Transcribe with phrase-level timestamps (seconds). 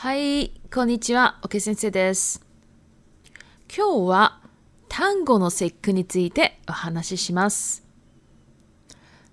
[0.00, 2.40] はい、こんにちは、おけ先生です。
[3.76, 4.40] 今日は
[4.88, 7.84] 単語の節句についてお話しします。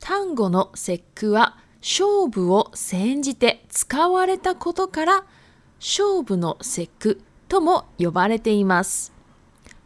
[0.00, 5.12] 単語の節句は勝負を煎じて使われたことから
[5.80, 9.12] 勝負の節句とも呼ばれています。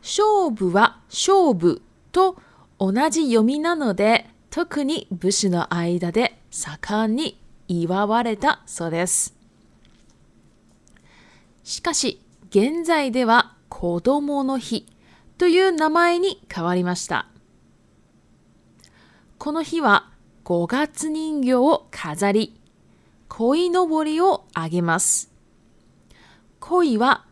[0.00, 1.82] 勝負は勝負
[2.12, 2.36] と
[2.78, 9.41] 同じ読みなので特に武士の間で盛んに祝われたそうです。
[11.64, 14.86] しかし、現在では子供の日
[15.38, 17.28] という名前に変わりました。
[19.38, 20.10] この日は
[20.44, 22.58] 五月人形を飾り、
[23.28, 25.32] 鯉のぼりをあげます。
[26.60, 27.26] 鯉は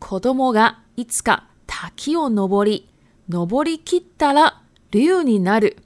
[0.00, 2.88] 子供がいつか滝を登り、
[3.28, 5.78] 登りきったら竜になる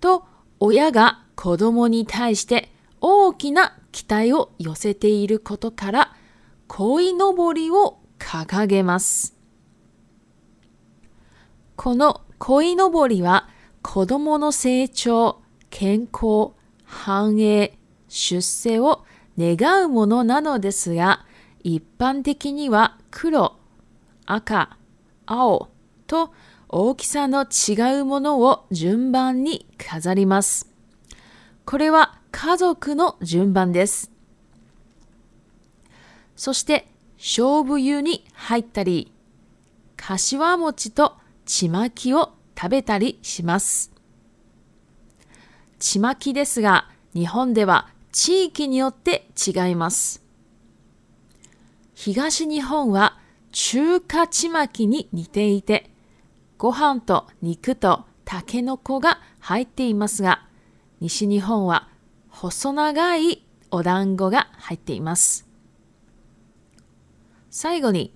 [0.00, 0.24] と
[0.60, 6.11] 親が子供に対して大きな期待を寄せていることから
[6.74, 9.36] 鯉のぼりを掲げます。
[11.76, 13.46] この鯉のぼりは
[13.82, 16.52] 子供の成長、健康、
[16.84, 17.78] 繁栄、
[18.08, 19.04] 出世を
[19.38, 21.26] 願うものなのですが、
[21.62, 23.58] 一般的には黒、
[24.24, 24.78] 赤、
[25.26, 25.68] 青
[26.06, 26.32] と
[26.70, 30.72] 大きさの違うものを順番に飾ります。
[31.66, 34.11] これは家族の順番です。
[36.44, 39.12] そして勝負湯に入ったり、
[39.96, 41.12] 柏餅と
[41.46, 43.92] ちまきを食べたりします。
[45.78, 50.20] ちまきですが、日本では地域によって違います。
[51.94, 53.20] 東日本は
[53.52, 55.90] 中華ちまきに似ていて、
[56.58, 60.48] ご飯と肉とたけのこが入っていますが、
[60.98, 61.86] 西日本は
[62.30, 65.46] 細長いお団子が入っています。
[67.52, 68.14] 最後に、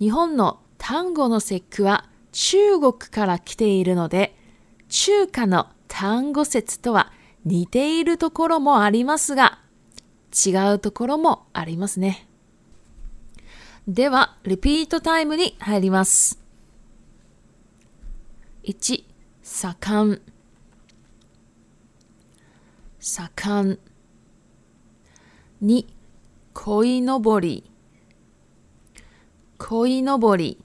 [0.00, 4.36] 日本の単語の節句は中国から来ているので、
[4.88, 7.12] 中華の単語節とは
[7.44, 9.60] 似ているところもありますが、
[10.44, 12.26] 違うところもありますね。
[13.86, 16.40] では、リピートタイムに入ります。
[18.64, 19.04] 1、
[19.40, 20.20] 盛ん。
[22.98, 23.78] 盛ん。
[25.62, 25.86] 2、
[26.54, 27.67] 恋のぼり。
[29.86, 30.58] いのぼり。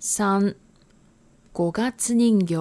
[0.00, 0.56] 3
[1.52, 2.56] 五月人形。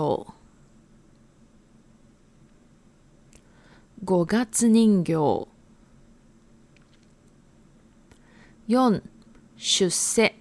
[4.03, 5.15] 五月人形。
[8.67, 9.01] 4
[9.57, 10.35] 出世。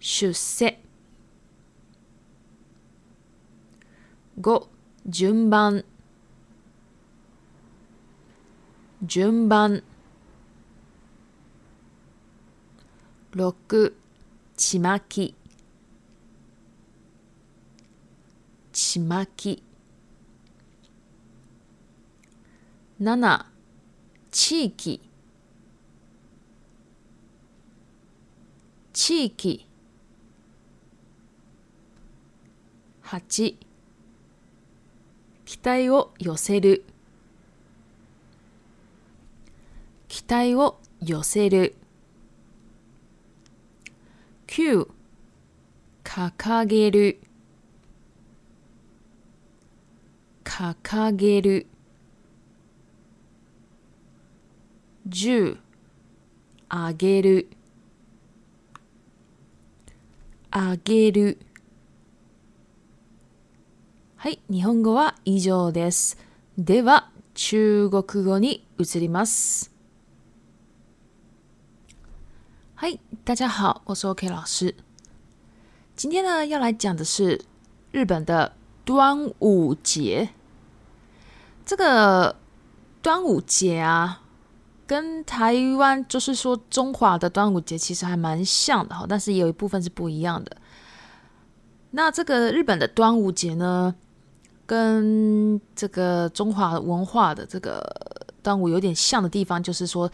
[0.00, 0.78] 出世。
[4.40, 4.66] 5
[5.08, 5.84] 順番。
[9.04, 9.82] 順番
[13.34, 13.92] 6
[14.56, 15.34] ちまき
[18.72, 19.60] ちまき
[23.00, 23.44] 7
[24.30, 25.00] 地域
[28.92, 29.66] 地域
[33.02, 33.56] 8
[35.44, 36.84] 期待を寄せる
[40.26, 41.74] 期待を寄せる
[44.46, 44.86] 9
[46.04, 47.20] 掲げる
[50.44, 51.66] 掲げる
[55.08, 55.58] 10
[56.68, 57.48] あげる
[60.52, 61.38] あげる
[64.16, 66.16] はい日本語は以上です
[66.58, 69.71] では中国語に移ります
[73.24, 74.74] 大家好，我是 OK 老师。
[75.94, 77.40] 今天呢，要来讲的是
[77.92, 78.52] 日本的
[78.84, 80.30] 端午节。
[81.64, 82.34] 这个
[83.00, 84.22] 端午节啊，
[84.88, 90.56] 跟台湾就是说中华的端午节其实还蛮像的哈，但是有一部分是不一样的。
[91.92, 93.94] 那这个日本的端午节呢，
[94.66, 97.88] 跟这个中华文化的这个
[98.42, 100.10] 端午有点像的地方，就是说。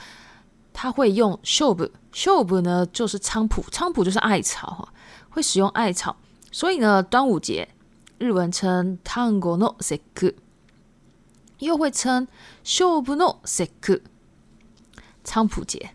[0.72, 4.88] 他会用 s h o b s h o b 呢，就是菖蒲，菖蒲就是艾草哈，
[5.30, 6.16] 会使用艾草，
[6.50, 7.68] 所以呢，端午节
[8.18, 10.00] 日文称 tango no sek，
[11.58, 12.26] 又会称
[12.64, 13.68] s h o b no sek，
[15.24, 15.90] 菖蒲节。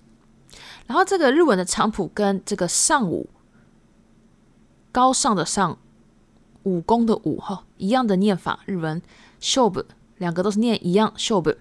[0.88, 3.30] 然后这个日文的菖蒲跟这个上武，
[4.92, 5.78] 高尚的上，
[6.64, 9.02] 武功的武哈，一样的念法，日文
[9.40, 9.84] s h o b
[10.18, 11.56] 两个都是念一样 s h o b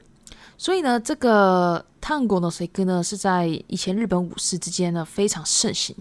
[0.59, 1.87] 所以呢，这个。
[2.03, 5.95] 烫过的水歌呢，是在以前日本武士之间呢非常盛行。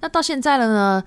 [0.00, 1.02] 那到现在了呢，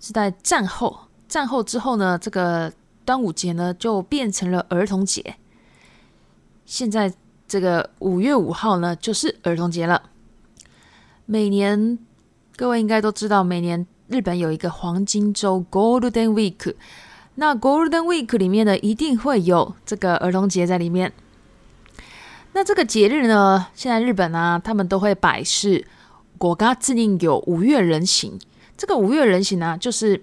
[0.00, 2.72] 是在战后，战后之后呢，这个
[3.04, 5.34] 端午节呢就变成了儿童节。
[6.64, 7.12] 现在
[7.48, 10.00] 这个五月五号呢就是儿童节了。
[11.26, 11.98] 每年
[12.56, 16.74] 各位应该都知道，每年日本有一个黄金周 （Golden Week）。
[17.34, 21.12] 那 Golden Week 里面呢，一定会有这个儿童节在里面。
[22.60, 23.68] 那这个节日呢？
[23.72, 25.86] 现在日本啊，他们都会摆是
[26.38, 28.36] 国家制定有五月人形。
[28.76, 30.20] 这个五月人形呢，就是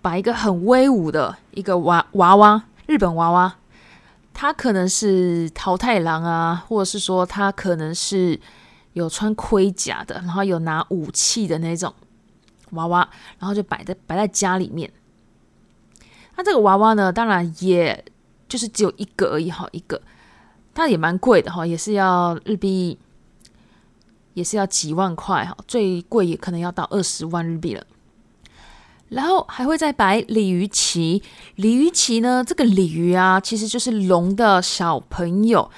[0.00, 3.54] 把一个很威武的一个娃娃娃，日本娃娃，
[4.32, 8.40] 他可能是桃太郎啊，或者是说他可能是
[8.94, 11.92] 有穿盔甲的，然后有拿武器的那种
[12.70, 13.06] 娃娃，
[13.38, 14.90] 然后就摆在摆在家里面。
[16.36, 18.02] 那这个娃娃呢，当然也
[18.48, 20.00] 就是只有一个而已，好一个。
[20.74, 22.98] 它也蛮贵的哈，也是要日币，
[24.34, 27.84] 也是要几万块哈，最贵也可能要到二十万日币了。
[29.10, 31.22] 然后还会再摆鲤鱼旗，
[31.56, 35.70] 鲤鱼旗呢，这个鲤鱼啊，其实就是龙的小朋友。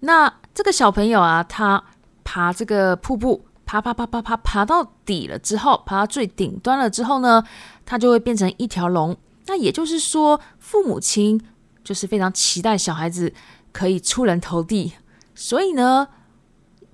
[0.00, 1.82] 那这个小朋友啊，他
[2.24, 7.42] 爬这个瀑布，爬爬爬爬爬，爬到底了之后，爬到最顶端了之后呢，
[7.86, 9.16] 它就会变成一条龙。
[9.46, 11.40] 那也就是说，父母亲
[11.82, 13.32] 就是非常期待小孩子。
[13.74, 14.92] 可以出人头地，
[15.34, 16.06] 所以呢，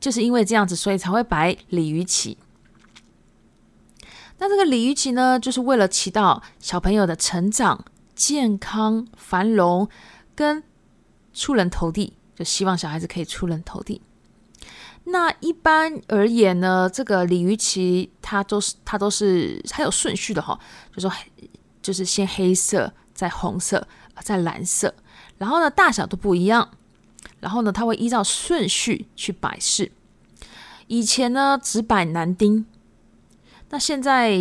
[0.00, 2.38] 就是因为这样子，所以才会摆鲤鱼旗。
[4.38, 7.85] 那这个鲤鱼旗呢，就是为了祈到小朋友的成长、
[8.15, 9.87] 健康、繁荣
[10.35, 10.62] 跟
[11.35, 14.00] 出人头地，就希望小孩子可以出人头地。
[15.05, 20.59] 那一般而言呢，这个鲤鱼旗它都是它都是还有顺序的哈，
[20.97, 21.12] 就说
[21.82, 23.87] 就是先黑色，再红色，
[24.25, 24.94] 再蓝色。
[25.40, 26.69] 然后呢，大小都不一样。
[27.40, 29.90] 然后呢，它会依照顺序去摆饰。
[30.87, 32.66] 以前呢，只摆男丁。
[33.70, 34.32] 那现在，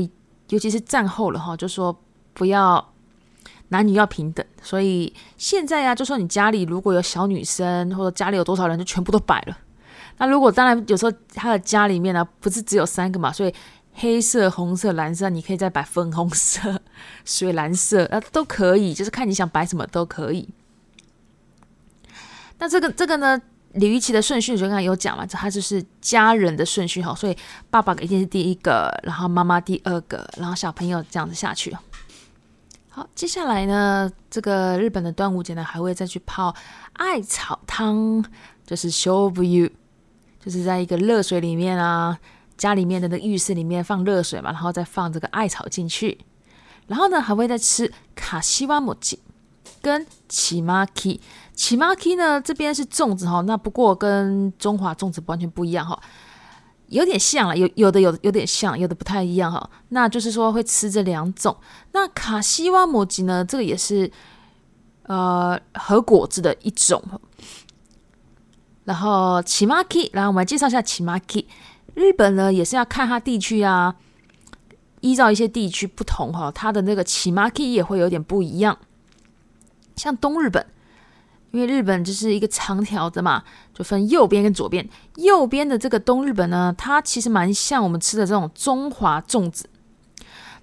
[0.50, 1.98] 尤其是战后了哈，就说
[2.34, 2.94] 不要
[3.69, 4.46] 男女要平等。
[4.62, 9.57] 所以现在呀，就说你家里如果有小女生，或者家里有多少人，就全部都摆了。
[10.18, 13.54] 那如果当然有时候他的家里面呢，不是只有三个嘛，所以
[13.94, 16.81] 黑色、红色、蓝色，你可以再摆粉红色、
[17.24, 20.50] 水蓝色啊，都可以，就是看你想摆什么都可以。
[22.60, 23.42] 那这个这个呢，
[23.74, 27.36] 李玉琪的顺序，就刚才有讲嘛，这他就是家人的顺序哈，所以
[27.70, 31.76] 爸爸一定是第一个，然后妈妈第二个，然后小朋友这样子下去。
[32.90, 36.54] 好，接下来呢，这个日本的端午节呢，还会再去泡
[36.94, 38.24] 艾草汤，
[38.66, 39.70] 就是 show you，
[40.44, 42.18] 就是在一个热水里面啊，
[42.58, 46.20] 家里面的那浴室里面放热水嘛，然后再放这个艾草进去，
[46.88, 49.20] 然后呢，还会再吃卡西瓦摩吉。
[49.81, 51.19] 跟 c h i y a k i
[51.56, 56.00] c h i a k i 呢这边是粽子哈，那不过跟中华粽子完全不一样哈，
[56.88, 59.69] 有点像了，有有的有有点像，有的不太一样哈。
[59.89, 61.56] 那就是说会吃这两种。
[61.92, 64.09] 那卡西瓦摩吉呢，这个也是
[65.04, 67.02] 呃和果子的一种。
[68.85, 71.45] 然后 chiyaki，来我们来介绍一下 chiyaki。
[71.95, 73.94] 日本呢也是要看它地区啊，
[75.02, 78.78] 依照一些地区不同哈，它的那个起 h i y 也会有点不一样。
[80.00, 80.66] 像东日本，
[81.52, 84.88] 因为日本就是一个长条的嘛，就分右边跟左边。
[85.18, 89.70] 右边的这个东日本呢，它其实蛮像我们吃的这种中华粽子。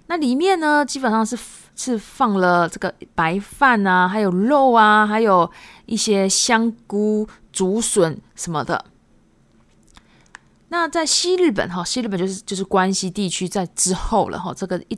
[0.07, 1.39] 那里面呢，基本上是
[1.77, 5.49] 是放了这个白饭啊，还有肉啊，还有
[5.85, 8.85] 一些香菇、竹笋什么的。
[10.69, 14.53] 那在西日本哈，西日本就是就是关西地区在之后了哈。
[14.55, 14.97] 这个一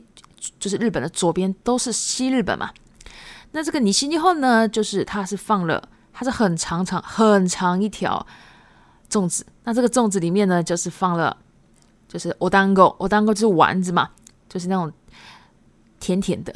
[0.59, 2.71] 就是日本的左边都是西日本嘛。
[3.51, 8.25] 那这个尼心尼后呢，就是它是放了，它是很长长很长一条
[9.09, 9.45] 粽子。
[9.63, 11.35] 那这个粽子里面呢，就是放了，
[12.07, 14.09] 就是我当 e 我 k o 就是丸子嘛，
[14.47, 14.91] 就是那种
[15.99, 16.53] 甜甜的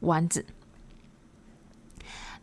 [0.00, 0.44] 丸子。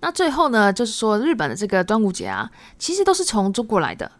[0.01, 4.11] 那最后呢，就是说日本的这个端午节啊，其实都是从中国来的，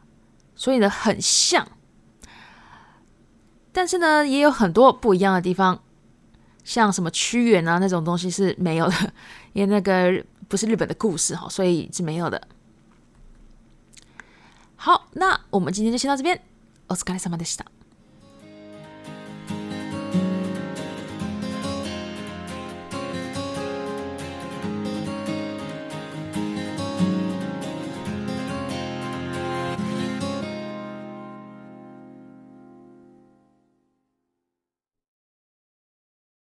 [0.56, 1.66] 所以呢很像，
[3.74, 5.82] 但是呢也有很多不一样的地方。
[6.64, 8.94] 像什么屈原啊那种东西是没有的，
[9.54, 12.48] 因为那个不是日本的故事哈，所以是没有的。
[14.76, 16.40] 好，那我们今天就先到这边。
[16.88, 17.66] お疲れ様でした。